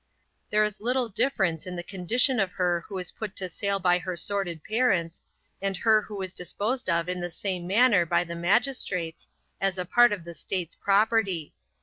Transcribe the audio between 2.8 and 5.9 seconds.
who is put to sale by her sordid parents, and